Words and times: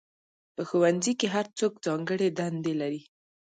په 0.55 0.61
ښوونځي 0.69 1.13
کې 1.19 1.27
هر 1.35 1.45
څوک 1.57 1.73
ځانګړې 1.85 2.27
دندې 2.39 2.73
لري. 2.81 3.01